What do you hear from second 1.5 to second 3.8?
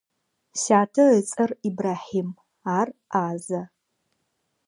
Ибрахьим, ар ӏазэ.